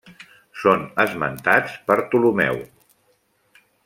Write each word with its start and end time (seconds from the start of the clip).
Són 0.61 0.85
esmentats 1.03 1.75
per 1.91 1.99
Ptolemeu. 2.07 2.59